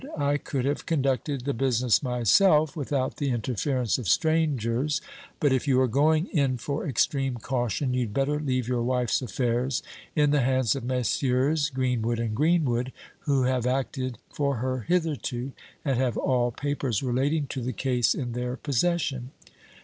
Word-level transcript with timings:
I 0.17 0.37
could 0.37 0.65
have 0.65 0.87
conducted 0.87 1.45
the 1.45 1.53
business 1.53 2.01
myself 2.01 2.75
without 2.75 3.17
the 3.17 3.29
interference 3.29 3.99
of 3.99 4.07
strangers; 4.07 4.99
but 5.39 5.53
if 5.53 5.67
you 5.67 5.79
are 5.79 5.87
going 5.87 6.25
in 6.33 6.57
for 6.57 6.87
extreme 6.87 7.35
caution, 7.35 7.93
you'd 7.93 8.11
better 8.11 8.39
leave 8.39 8.67
your 8.67 8.81
wife's 8.81 9.21
affairs 9.21 9.83
in 10.15 10.31
the 10.31 10.41
hands 10.41 10.75
of 10.75 10.83
Messrs. 10.83 11.69
Greenwood 11.69 12.19
and 12.19 12.33
Greenwood, 12.35 12.91
who 13.19 13.43
have 13.43 13.67
acted 13.67 14.17
for 14.33 14.55
her 14.55 14.79
hitherto, 14.87 15.51
and 15.85 15.99
have 15.99 16.17
all 16.17 16.49
papers 16.49 17.03
relating 17.03 17.45
to 17.49 17.61
the 17.61 17.71
case 17.71 18.15
in 18.15 18.31
their 18.31 18.55
possession." 18.55 19.29